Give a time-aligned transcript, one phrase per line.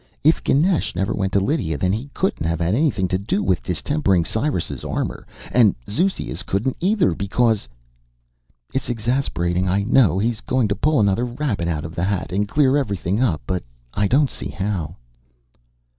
[0.23, 4.25] If Ganesh never went to Lydia, then he couldn't have had anything to do distempering
[4.25, 5.27] Cyrus's armor.
[5.51, 7.69] And Zeuxias couldn't, either, because"
[8.73, 9.69] "It's exasperating.
[9.69, 13.21] I know he's going to pull another rabbit out of the hat and clear everything
[13.21, 14.95] up, but I don't see how."